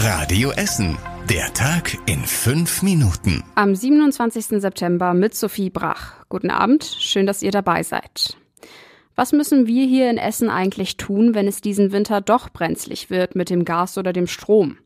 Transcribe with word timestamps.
Radio 0.00 0.52
Essen. 0.52 0.96
Der 1.28 1.52
Tag 1.54 1.98
in 2.06 2.20
fünf 2.20 2.84
Minuten. 2.84 3.42
Am 3.56 3.74
27. 3.74 4.60
September 4.60 5.12
mit 5.12 5.34
Sophie 5.34 5.70
Brach. 5.70 6.24
Guten 6.28 6.50
Abend, 6.50 6.84
schön, 6.84 7.26
dass 7.26 7.42
ihr 7.42 7.50
dabei 7.50 7.82
seid. 7.82 8.36
Was 9.16 9.32
müssen 9.32 9.66
wir 9.66 9.84
hier 9.84 10.08
in 10.08 10.16
Essen 10.16 10.50
eigentlich 10.50 10.98
tun, 10.98 11.34
wenn 11.34 11.48
es 11.48 11.60
diesen 11.60 11.90
Winter 11.90 12.20
doch 12.20 12.48
brenzlig 12.48 13.10
wird 13.10 13.34
mit 13.34 13.50
dem 13.50 13.64
Gas 13.64 13.98
oder 13.98 14.12
dem 14.12 14.28
Strom? 14.28 14.78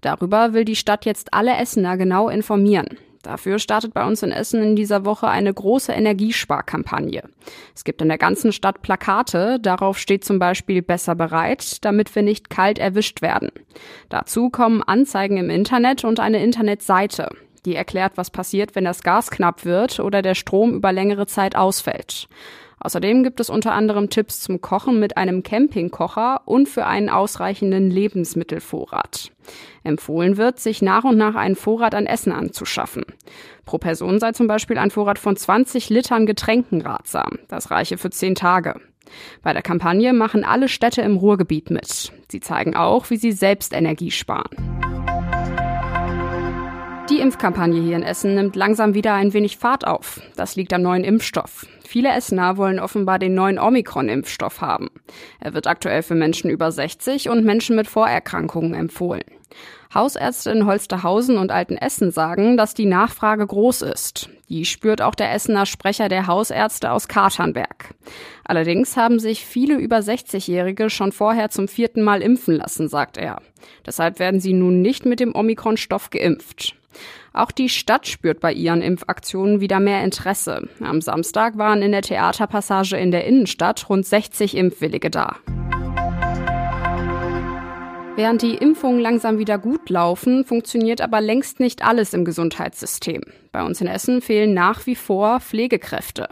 Darüber 0.00 0.52
will 0.52 0.64
die 0.64 0.74
Stadt 0.74 1.04
jetzt 1.04 1.32
alle 1.32 1.56
Essener 1.56 1.96
genau 1.96 2.28
informieren. 2.28 2.98
Dafür 3.26 3.58
startet 3.58 3.92
bei 3.92 4.06
uns 4.06 4.22
in 4.22 4.30
Essen 4.30 4.62
in 4.62 4.76
dieser 4.76 5.04
Woche 5.04 5.26
eine 5.26 5.52
große 5.52 5.90
Energiesparkampagne. 5.90 7.24
Es 7.74 7.82
gibt 7.82 8.00
in 8.00 8.06
der 8.06 8.18
ganzen 8.18 8.52
Stadt 8.52 8.82
Plakate, 8.82 9.58
darauf 9.58 9.98
steht 9.98 10.24
zum 10.24 10.38
Beispiel 10.38 10.80
besser 10.80 11.16
bereit, 11.16 11.84
damit 11.84 12.14
wir 12.14 12.22
nicht 12.22 12.50
kalt 12.50 12.78
erwischt 12.78 13.22
werden. 13.22 13.50
Dazu 14.10 14.48
kommen 14.48 14.84
Anzeigen 14.84 15.38
im 15.38 15.50
Internet 15.50 16.04
und 16.04 16.20
eine 16.20 16.40
Internetseite, 16.40 17.30
die 17.64 17.74
erklärt, 17.74 18.12
was 18.14 18.30
passiert, 18.30 18.76
wenn 18.76 18.84
das 18.84 19.02
Gas 19.02 19.32
knapp 19.32 19.64
wird 19.64 19.98
oder 19.98 20.22
der 20.22 20.36
Strom 20.36 20.74
über 20.74 20.92
längere 20.92 21.26
Zeit 21.26 21.56
ausfällt. 21.56 22.28
Außerdem 22.78 23.22
gibt 23.22 23.40
es 23.40 23.50
unter 23.50 23.72
anderem 23.72 24.10
Tipps 24.10 24.40
zum 24.40 24.60
Kochen 24.60 25.00
mit 25.00 25.16
einem 25.16 25.42
Campingkocher 25.42 26.42
und 26.44 26.68
für 26.68 26.86
einen 26.86 27.08
ausreichenden 27.08 27.90
Lebensmittelvorrat. 27.90 29.32
Empfohlen 29.82 30.36
wird, 30.36 30.60
sich 30.60 30.82
nach 30.82 31.04
und 31.04 31.16
nach 31.16 31.34
einen 31.34 31.56
Vorrat 31.56 31.94
an 31.94 32.06
Essen 32.06 32.32
anzuschaffen. 32.32 33.04
Pro 33.64 33.78
Person 33.78 34.20
sei 34.20 34.32
zum 34.32 34.46
Beispiel 34.46 34.78
ein 34.78 34.90
Vorrat 34.90 35.18
von 35.18 35.36
20 35.36 35.88
Litern 35.88 36.26
Getränken 36.26 36.82
ratsam. 36.82 37.38
Das 37.48 37.70
reiche 37.70 37.98
für 37.98 38.10
10 38.10 38.34
Tage. 38.34 38.80
Bei 39.42 39.52
der 39.52 39.62
Kampagne 39.62 40.12
machen 40.12 40.44
alle 40.44 40.68
Städte 40.68 41.02
im 41.02 41.16
Ruhrgebiet 41.16 41.70
mit. 41.70 42.12
Sie 42.30 42.40
zeigen 42.40 42.76
auch, 42.76 43.08
wie 43.10 43.16
sie 43.16 43.32
selbst 43.32 43.72
Energie 43.72 44.10
sparen. 44.10 44.85
Die 47.08 47.20
Impfkampagne 47.20 47.80
hier 47.80 47.94
in 47.94 48.02
Essen 48.02 48.34
nimmt 48.34 48.56
langsam 48.56 48.94
wieder 48.94 49.14
ein 49.14 49.32
wenig 49.32 49.58
Fahrt 49.58 49.86
auf. 49.86 50.20
Das 50.34 50.56
liegt 50.56 50.72
am 50.72 50.82
neuen 50.82 51.04
Impfstoff. 51.04 51.64
Viele 51.86 52.08
Essener 52.08 52.56
wollen 52.56 52.80
offenbar 52.80 53.20
den 53.20 53.32
neuen 53.34 53.60
Omikron-Impfstoff 53.60 54.60
haben. 54.60 54.88
Er 55.38 55.54
wird 55.54 55.68
aktuell 55.68 56.02
für 56.02 56.16
Menschen 56.16 56.50
über 56.50 56.72
60 56.72 57.28
und 57.28 57.44
Menschen 57.44 57.76
mit 57.76 57.86
Vorerkrankungen 57.86 58.74
empfohlen. 58.74 59.22
Hausärzte 59.94 60.50
in 60.50 60.66
Holsterhausen 60.66 61.38
und 61.38 61.52
Altenessen 61.52 62.10
sagen, 62.10 62.56
dass 62.56 62.74
die 62.74 62.86
Nachfrage 62.86 63.46
groß 63.46 63.82
ist. 63.82 64.28
Die 64.48 64.64
spürt 64.64 65.00
auch 65.00 65.14
der 65.14 65.32
Essener 65.32 65.64
Sprecher 65.64 66.08
der 66.08 66.26
Hausärzte 66.26 66.90
aus 66.90 67.06
Katernberg. 67.06 67.94
Allerdings 68.44 68.96
haben 68.96 69.20
sich 69.20 69.46
viele 69.46 69.76
über 69.76 69.98
60-Jährige 69.98 70.90
schon 70.90 71.12
vorher 71.12 71.50
zum 71.50 71.68
vierten 71.68 72.02
Mal 72.02 72.20
impfen 72.20 72.56
lassen, 72.56 72.88
sagt 72.88 73.16
er. 73.16 73.40
Deshalb 73.86 74.18
werden 74.18 74.40
sie 74.40 74.52
nun 74.52 74.82
nicht 74.82 75.06
mit 75.06 75.20
dem 75.20 75.34
Omikron-Stoff 75.36 76.10
geimpft. 76.10 76.74
Auch 77.32 77.50
die 77.50 77.68
Stadt 77.68 78.06
spürt 78.06 78.40
bei 78.40 78.52
ihren 78.52 78.82
Impfaktionen 78.82 79.60
wieder 79.60 79.80
mehr 79.80 80.02
Interesse. 80.02 80.68
Am 80.80 81.00
Samstag 81.00 81.58
waren 81.58 81.82
in 81.82 81.92
der 81.92 82.02
Theaterpassage 82.02 82.96
in 82.96 83.10
der 83.10 83.24
Innenstadt 83.24 83.88
rund 83.88 84.06
60 84.06 84.56
Impfwillige 84.56 85.10
da. 85.10 85.36
Während 88.16 88.40
die 88.40 88.54
Impfungen 88.54 88.98
langsam 88.98 89.36
wieder 89.36 89.58
gut 89.58 89.90
laufen, 89.90 90.46
funktioniert 90.46 91.02
aber 91.02 91.20
längst 91.20 91.60
nicht 91.60 91.84
alles 91.84 92.14
im 92.14 92.24
Gesundheitssystem. 92.24 93.20
Bei 93.52 93.62
uns 93.62 93.82
in 93.82 93.88
Essen 93.88 94.22
fehlen 94.22 94.54
nach 94.54 94.86
wie 94.86 94.94
vor 94.94 95.38
Pflegekräfte. 95.40 96.26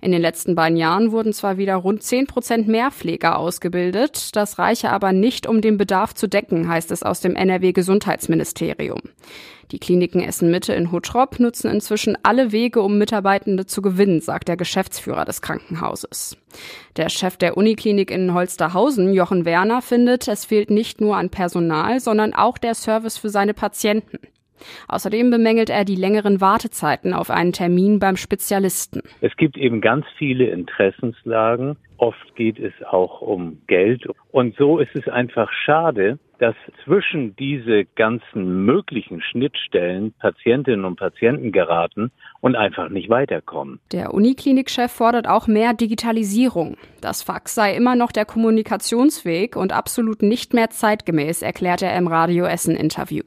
In 0.00 0.12
den 0.12 0.22
letzten 0.22 0.54
beiden 0.54 0.76
Jahren 0.76 1.10
wurden 1.10 1.32
zwar 1.32 1.58
wieder 1.58 1.74
rund 1.74 2.04
10 2.04 2.28
Prozent 2.28 2.68
mehr 2.68 2.92
Pfleger 2.92 3.36
ausgebildet, 3.36 4.36
das 4.36 4.60
reiche 4.60 4.90
aber 4.90 5.12
nicht, 5.12 5.48
um 5.48 5.60
den 5.60 5.76
Bedarf 5.76 6.14
zu 6.14 6.28
decken, 6.28 6.68
heißt 6.68 6.92
es 6.92 7.02
aus 7.02 7.20
dem 7.20 7.34
NRW 7.34 7.72
Gesundheitsministerium. 7.72 9.00
Die 9.70 9.78
Kliniken 9.78 10.20
Essen 10.20 10.50
Mitte 10.50 10.74
in 10.74 10.92
Huttrop 10.92 11.40
nutzen 11.40 11.70
inzwischen 11.70 12.16
alle 12.22 12.52
Wege, 12.52 12.82
um 12.82 12.98
Mitarbeitende 12.98 13.66
zu 13.66 13.82
gewinnen, 13.82 14.20
sagt 14.20 14.48
der 14.48 14.56
Geschäftsführer 14.56 15.24
des 15.24 15.42
Krankenhauses. 15.42 16.36
Der 16.96 17.08
Chef 17.08 17.36
der 17.36 17.56
Uniklinik 17.56 18.10
in 18.10 18.34
Holsterhausen, 18.34 19.12
Jochen 19.12 19.44
Werner, 19.44 19.82
findet, 19.82 20.28
es 20.28 20.44
fehlt 20.44 20.70
nicht 20.70 21.00
nur 21.00 21.16
an 21.16 21.30
Personal, 21.30 22.00
sondern 22.00 22.34
auch 22.34 22.58
der 22.58 22.74
Service 22.74 23.18
für 23.18 23.30
seine 23.30 23.54
Patienten. 23.54 24.18
Außerdem 24.88 25.30
bemängelt 25.30 25.70
er 25.70 25.84
die 25.84 25.96
längeren 25.96 26.40
Wartezeiten 26.40 27.12
auf 27.12 27.30
einen 27.30 27.52
Termin 27.52 27.98
beim 27.98 28.16
Spezialisten. 28.16 29.02
Es 29.20 29.36
gibt 29.36 29.56
eben 29.56 29.80
ganz 29.80 30.06
viele 30.16 30.46
Interessenslagen. 30.46 31.76
Oft 31.96 32.34
geht 32.36 32.58
es 32.58 32.72
auch 32.86 33.20
um 33.20 33.58
Geld. 33.66 34.06
Und 34.30 34.56
so 34.56 34.78
ist 34.78 34.94
es 34.94 35.08
einfach 35.08 35.50
schade, 35.52 36.18
dass 36.44 36.54
zwischen 36.84 37.34
diese 37.36 37.86
ganzen 37.86 38.66
möglichen 38.66 39.22
Schnittstellen 39.22 40.12
Patientinnen 40.18 40.84
und 40.84 40.96
Patienten 40.96 41.52
geraten 41.52 42.10
und 42.42 42.54
einfach 42.54 42.90
nicht 42.90 43.08
weiterkommen. 43.08 43.80
Der 43.92 44.12
Uniklinikchef 44.12 44.92
fordert 44.92 45.26
auch 45.26 45.46
mehr 45.46 45.72
Digitalisierung. 45.72 46.76
Das 47.00 47.22
Fax 47.22 47.54
sei 47.54 47.74
immer 47.74 47.96
noch 47.96 48.12
der 48.12 48.26
Kommunikationsweg 48.26 49.56
und 49.56 49.72
absolut 49.72 50.20
nicht 50.20 50.52
mehr 50.52 50.68
zeitgemäß, 50.68 51.40
erklärt 51.40 51.80
er 51.80 51.96
im 51.96 52.08
Radio 52.08 52.44
Essen 52.44 52.76
Interview. 52.76 53.22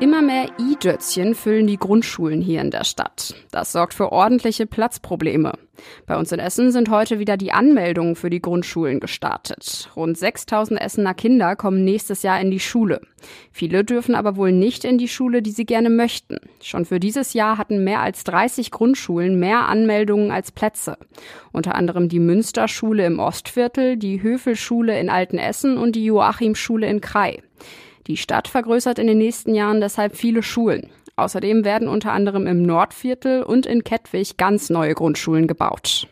Immer 0.00 0.22
mehr 0.22 0.46
E-Dötzchen 0.60 1.34
füllen 1.34 1.66
die 1.66 1.76
Grundschulen 1.76 2.40
hier 2.40 2.60
in 2.60 2.70
der 2.70 2.84
Stadt. 2.84 3.34
Das 3.50 3.72
sorgt 3.72 3.94
für 3.94 4.12
ordentliche 4.12 4.64
Platzprobleme. 4.64 5.54
Bei 6.06 6.16
uns 6.16 6.30
in 6.30 6.38
Essen 6.38 6.70
sind 6.70 6.88
heute 6.88 7.18
wieder 7.18 7.36
die 7.36 7.50
Anmeldungen 7.50 8.14
für 8.14 8.30
die 8.30 8.40
Grundschulen 8.40 9.00
gestartet. 9.00 9.90
Rund 9.96 10.16
6000 10.16 10.80
Essener 10.80 11.14
Kinder 11.14 11.56
kommen 11.56 11.84
nächstes 11.84 12.22
Jahr 12.22 12.40
in 12.40 12.52
die 12.52 12.60
Schule. 12.60 13.00
Viele 13.50 13.82
dürfen 13.82 14.14
aber 14.14 14.36
wohl 14.36 14.52
nicht 14.52 14.84
in 14.84 14.98
die 14.98 15.08
Schule, 15.08 15.42
die 15.42 15.50
sie 15.50 15.66
gerne 15.66 15.90
möchten. 15.90 16.36
Schon 16.62 16.84
für 16.84 17.00
dieses 17.00 17.32
Jahr 17.32 17.58
hatten 17.58 17.82
mehr 17.82 18.00
als 18.00 18.22
30 18.22 18.70
Grundschulen 18.70 19.40
mehr 19.40 19.66
Anmeldungen 19.66 20.30
als 20.30 20.52
Plätze. 20.52 20.96
Unter 21.50 21.74
anderem 21.74 22.08
die 22.08 22.20
Münsterschule 22.20 23.04
im 23.04 23.18
Ostviertel, 23.18 23.96
die 23.96 24.22
Höfelschule 24.22 24.96
in 25.00 25.10
Altenessen 25.10 25.76
und 25.76 25.96
die 25.96 26.04
Joachimschule 26.04 26.86
in 26.86 27.00
Krai. 27.00 27.42
Die 28.08 28.16
Stadt 28.16 28.48
vergrößert 28.48 28.98
in 28.98 29.06
den 29.06 29.18
nächsten 29.18 29.54
Jahren 29.54 29.82
deshalb 29.82 30.16
viele 30.16 30.42
Schulen. 30.42 30.88
Außerdem 31.16 31.64
werden 31.64 31.88
unter 31.88 32.12
anderem 32.12 32.46
im 32.46 32.62
Nordviertel 32.62 33.42
und 33.42 33.66
in 33.66 33.84
Kettwig 33.84 34.38
ganz 34.38 34.70
neue 34.70 34.94
Grundschulen 34.94 35.46
gebaut. 35.46 36.08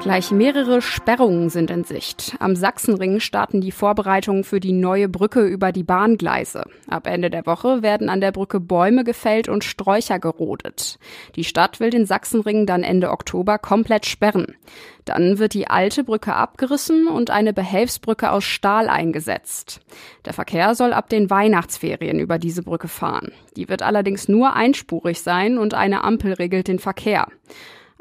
Gleich 0.00 0.30
mehrere 0.30 0.80
Sperrungen 0.80 1.50
sind 1.50 1.70
in 1.70 1.84
Sicht. 1.84 2.34
Am 2.38 2.56
Sachsenring 2.56 3.20
starten 3.20 3.60
die 3.60 3.70
Vorbereitungen 3.70 4.44
für 4.44 4.58
die 4.58 4.72
neue 4.72 5.10
Brücke 5.10 5.42
über 5.42 5.72
die 5.72 5.82
Bahngleise. 5.82 6.64
Ab 6.88 7.06
Ende 7.06 7.28
der 7.28 7.44
Woche 7.44 7.82
werden 7.82 8.08
an 8.08 8.22
der 8.22 8.32
Brücke 8.32 8.60
Bäume 8.60 9.04
gefällt 9.04 9.50
und 9.50 9.62
Sträucher 9.62 10.18
gerodet. 10.18 10.98
Die 11.36 11.44
Stadt 11.44 11.80
will 11.80 11.90
den 11.90 12.06
Sachsenring 12.06 12.64
dann 12.64 12.82
Ende 12.82 13.10
Oktober 13.10 13.58
komplett 13.58 14.06
sperren. 14.06 14.56
Dann 15.04 15.38
wird 15.38 15.52
die 15.52 15.68
alte 15.68 16.02
Brücke 16.02 16.34
abgerissen 16.34 17.06
und 17.06 17.28
eine 17.28 17.52
Behelfsbrücke 17.52 18.32
aus 18.32 18.44
Stahl 18.44 18.88
eingesetzt. 18.88 19.82
Der 20.24 20.32
Verkehr 20.32 20.74
soll 20.74 20.94
ab 20.94 21.10
den 21.10 21.28
Weihnachtsferien 21.28 22.20
über 22.20 22.38
diese 22.38 22.62
Brücke 22.62 22.88
fahren. 22.88 23.32
Die 23.54 23.68
wird 23.68 23.82
allerdings 23.82 24.28
nur 24.28 24.54
einspurig 24.54 25.20
sein 25.20 25.58
und 25.58 25.74
eine 25.74 26.04
Ampel 26.04 26.32
regelt 26.32 26.68
den 26.68 26.78
Verkehr. 26.78 27.26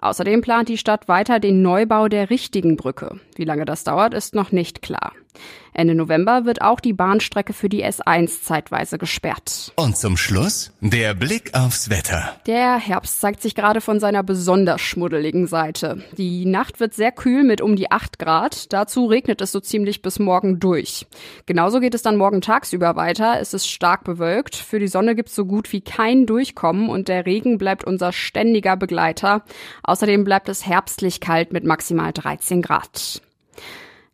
Außerdem 0.01 0.41
plant 0.41 0.69
die 0.69 0.77
Stadt 0.77 1.07
weiter 1.07 1.39
den 1.39 1.61
Neubau 1.61 2.07
der 2.07 2.29
richtigen 2.29 2.77
Brücke. 2.77 3.19
Wie 3.35 3.43
lange 3.43 3.65
das 3.65 3.83
dauert, 3.83 4.13
ist 4.13 4.33
noch 4.33 4.51
nicht 4.51 4.81
klar. 4.81 5.13
Ende 5.73 5.95
November 5.95 6.45
wird 6.45 6.61
auch 6.61 6.79
die 6.79 6.93
Bahnstrecke 6.93 7.53
für 7.53 7.69
die 7.69 7.85
S1 7.85 8.43
zeitweise 8.43 8.97
gesperrt. 8.97 9.71
Und 9.75 9.97
zum 9.97 10.17
Schluss 10.17 10.73
der 10.81 11.13
Blick 11.13 11.53
aufs 11.53 11.89
Wetter. 11.89 12.35
Der 12.47 12.77
Herbst 12.77 13.21
zeigt 13.21 13.41
sich 13.41 13.55
gerade 13.55 13.79
von 13.79 13.99
seiner 13.99 14.23
besonders 14.23 14.81
schmuddeligen 14.81 15.47
Seite. 15.47 16.03
Die 16.17 16.45
Nacht 16.45 16.79
wird 16.79 16.93
sehr 16.93 17.11
kühl 17.11 17.43
mit 17.43 17.61
um 17.61 17.75
die 17.75 17.91
8 17.91 18.19
Grad. 18.19 18.73
Dazu 18.73 19.05
regnet 19.05 19.41
es 19.41 19.51
so 19.51 19.59
ziemlich 19.59 20.01
bis 20.01 20.19
morgen 20.19 20.59
durch. 20.59 21.07
Genauso 21.45 21.79
geht 21.79 21.93
es 21.93 22.01
dann 22.01 22.17
morgen 22.17 22.41
tagsüber 22.41 22.95
weiter. 22.95 23.39
Es 23.39 23.53
ist 23.53 23.69
stark 23.69 24.03
bewölkt. 24.03 24.55
Für 24.55 24.79
die 24.79 24.87
Sonne 24.87 25.15
gibt 25.15 25.29
es 25.29 25.35
so 25.35 25.45
gut 25.45 25.71
wie 25.71 25.81
kein 25.81 26.25
Durchkommen 26.25 26.89
und 26.89 27.07
der 27.07 27.25
Regen 27.25 27.57
bleibt 27.57 27.85
unser 27.85 28.11
ständiger 28.11 28.75
Begleiter. 28.75 29.43
Außerdem 29.83 30.23
bleibt 30.23 30.49
es 30.49 30.65
herbstlich 30.65 31.21
kalt 31.21 31.53
mit 31.53 31.63
maximal 31.63 32.11
13 32.11 32.61
Grad. 32.61 33.21